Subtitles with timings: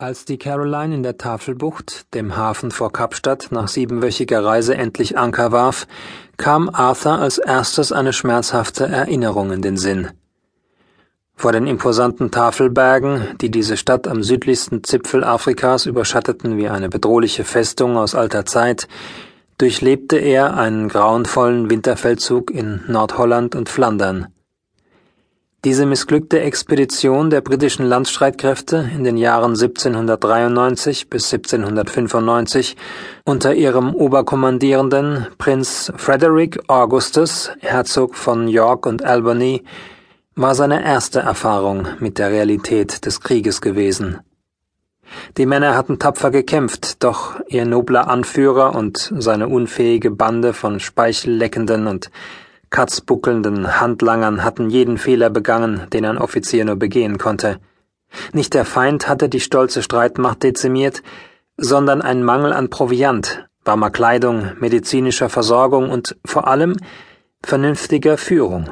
[0.00, 5.50] Als die Caroline in der Tafelbucht, dem Hafen vor Kapstadt, nach siebenwöchiger Reise endlich Anker
[5.50, 5.88] warf,
[6.36, 10.12] kam Arthur als erstes eine schmerzhafte Erinnerung in den Sinn.
[11.34, 17.42] Vor den imposanten Tafelbergen, die diese Stadt am südlichsten Zipfel Afrikas überschatteten wie eine bedrohliche
[17.42, 18.86] Festung aus alter Zeit,
[19.58, 24.28] durchlebte er einen grauenvollen Winterfeldzug in Nordholland und Flandern.
[25.68, 32.74] Diese missglückte Expedition der britischen Landstreitkräfte in den Jahren 1793 bis 1795
[33.26, 39.62] unter ihrem Oberkommandierenden Prinz Frederick Augustus, Herzog von York und Albany,
[40.34, 44.20] war seine erste Erfahrung mit der Realität des Krieges gewesen.
[45.36, 51.88] Die Männer hatten tapfer gekämpft, doch ihr nobler Anführer und seine unfähige Bande von speichelleckenden
[51.88, 52.10] und
[52.70, 57.58] Katzbuckelnden Handlangern hatten jeden Fehler begangen, den ein Offizier nur begehen konnte.
[58.32, 61.02] Nicht der Feind hatte die stolze Streitmacht dezimiert,
[61.56, 66.76] sondern ein Mangel an Proviant, warmer Kleidung, medizinischer Versorgung und vor allem
[67.42, 68.70] vernünftiger Führung.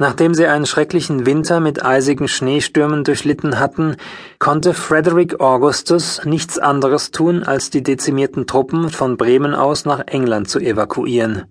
[0.00, 3.96] Nachdem sie einen schrecklichen Winter mit eisigen Schneestürmen durchlitten hatten,
[4.38, 10.48] konnte Frederick Augustus nichts anderes tun, als die dezimierten Truppen von Bremen aus nach England
[10.48, 11.46] zu evakuieren.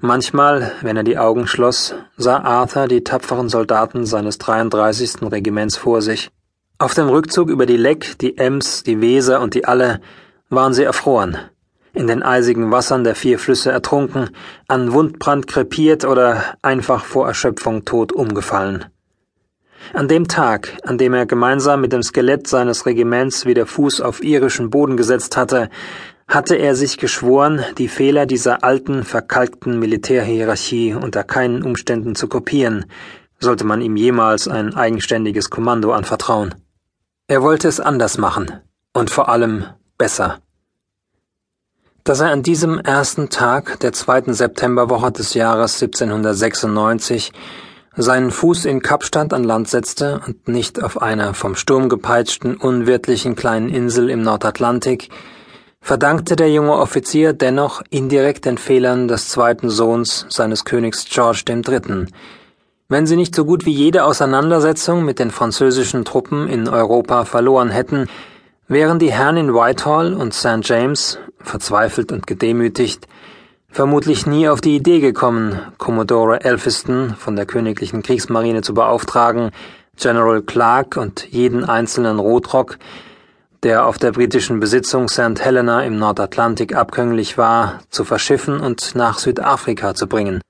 [0.00, 5.30] Manchmal, wenn er die Augen schloss, sah Arthur die tapferen Soldaten seines 33.
[5.30, 6.30] Regiments vor sich.
[6.78, 10.00] Auf dem Rückzug über die Leck, die Ems, die Weser und die Alle
[10.48, 11.36] waren sie erfroren,
[11.92, 14.30] in den eisigen Wassern der vier Flüsse ertrunken,
[14.66, 18.86] an Wundbrand krepiert oder einfach vor Erschöpfung tot umgefallen.
[19.92, 24.22] An dem Tag, an dem er gemeinsam mit dem Skelett seines Regiments wieder Fuß auf
[24.22, 25.68] irischen Boden gesetzt hatte,
[26.30, 32.86] hatte er sich geschworen, die Fehler dieser alten, verkalkten Militärhierarchie unter keinen Umständen zu kopieren,
[33.40, 36.54] sollte man ihm jemals ein eigenständiges Kommando anvertrauen.
[37.26, 38.60] Er wollte es anders machen
[38.92, 39.64] und vor allem
[39.98, 40.38] besser.
[42.04, 47.32] Dass er an diesem ersten Tag der zweiten Septemberwoche des Jahres 1796
[47.96, 53.34] seinen Fuß in Kapstadt an Land setzte und nicht auf einer vom Sturm gepeitschten, unwirtlichen
[53.34, 55.08] kleinen Insel im Nordatlantik,
[55.80, 62.06] verdankte der junge Offizier dennoch indirekt den Fehlern des zweiten Sohns seines Königs George III.
[62.88, 67.70] Wenn sie nicht so gut wie jede Auseinandersetzung mit den französischen Truppen in Europa verloren
[67.70, 68.08] hätten,
[68.66, 70.60] wären die Herren in Whitehall und St.
[70.62, 73.06] James, verzweifelt und gedemütigt,
[73.68, 79.50] vermutlich nie auf die Idee gekommen, Commodore Elphiston von der königlichen Kriegsmarine zu beauftragen,
[79.96, 82.78] General Clark und jeden einzelnen Rotrock
[83.62, 85.40] der auf der britischen Besitzung St.
[85.40, 90.40] Helena im Nordatlantik abkömmlich war, zu verschiffen und nach Südafrika zu bringen.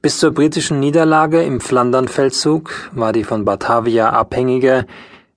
[0.00, 4.86] Bis zur britischen Niederlage im Flandernfeldzug war die von Batavia abhängige,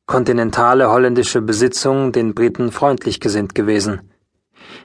[0.06, 4.12] kontinentale holländische Besitzung den Briten freundlich gesinnt gewesen.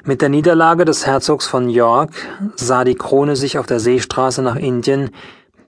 [0.05, 2.13] Mit der Niederlage des Herzogs von York
[2.57, 5.11] sah die Krone sich auf der Seestraße nach Indien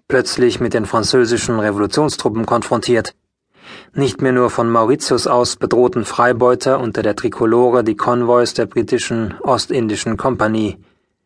[0.07, 3.15] plötzlich mit den französischen Revolutionstruppen konfrontiert.
[3.97, 9.35] Nicht mehr nur von Mauritius aus bedrohten Freibeuter unter der Trikolore die Konvois der britischen
[9.41, 10.79] Ostindischen Kompanie.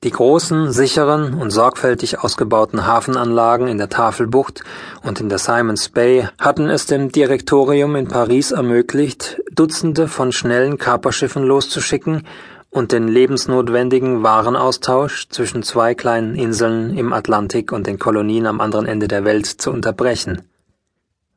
[0.05, 4.65] Die großen, sicheren und sorgfältig ausgebauten Hafenanlagen in der Tafelbucht
[5.03, 10.77] und in der Simons Bay hatten es dem Direktorium in Paris ermöglicht, Dutzende von schnellen
[10.77, 12.27] Kaperschiffen loszuschicken
[12.69, 18.84] und den lebensnotwendigen Warenaustausch zwischen zwei kleinen Inseln im Atlantik und den Kolonien am anderen
[18.84, 20.43] Ende der Welt zu unterbrechen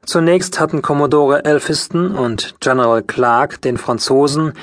[0.06, 4.54] Zunächst hatten Commodore Elphiston und General Clark den Franzosen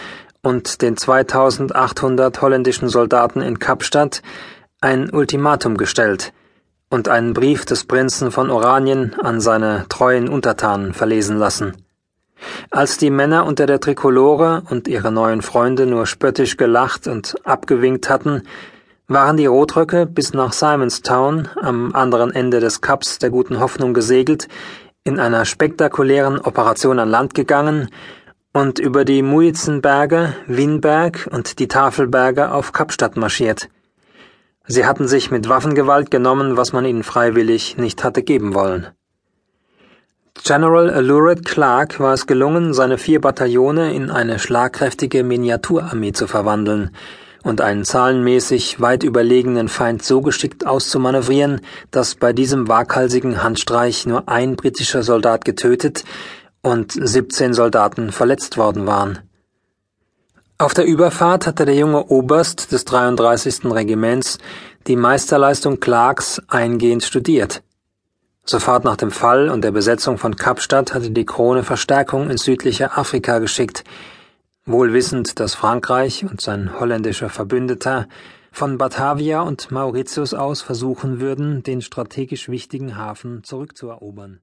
[0.43, 4.23] und den 2800 holländischen Soldaten in Kapstadt
[4.81, 6.33] ein Ultimatum gestellt
[6.91, 11.75] und einen Brief des Prinzen von Oranien an seine treuen Untertanen verlesen lassen.
[12.71, 18.09] Als die Männer unter der Trikolore und ihre neuen Freunde nur spöttisch gelacht und abgewinkt
[18.09, 18.43] hatten,
[19.07, 24.49] waren die Rotröcke bis nach Simonstown am anderen Ende des Kaps der guten Hoffnung gesegelt,
[25.09, 27.89] in einer spektakulären Operation an Land gegangen
[28.53, 33.71] und über die Muizenberge, Winberg und die Tafelberge auf Kapstadt marschiert.
[34.67, 38.89] Sie hatten sich mit Waffengewalt genommen, was man ihnen freiwillig nicht hatte geben wollen.
[40.45, 46.91] General Alured Clark war es gelungen, seine vier Bataillone in eine schlagkräftige Miniaturarmee zu verwandeln,
[47.43, 54.29] und einen zahlenmäßig weit überlegenen Feind so geschickt auszumanövrieren, dass bei diesem waghalsigen Handstreich nur
[54.29, 56.05] ein britischer Soldat getötet
[56.63, 59.21] und 17 Soldaten verletzt worden waren.
[60.59, 63.67] Auf der Überfahrt hatte der junge Oberst des 33.
[63.67, 64.39] Regiments
[64.89, 67.63] die Meisterleistung Clarks eingehend studiert.
[68.45, 72.97] Sofort nach dem Fall und der Besetzung von Kapstadt hatte die Krone Verstärkung ins südliche
[72.97, 73.85] Afrika geschickt,
[74.69, 78.07] wohl wissend, dass Frankreich und sein holländischer Verbündeter
[78.53, 84.41] von Batavia und Mauritius aus versuchen würden, den strategisch wichtigen Hafen zurückzuerobern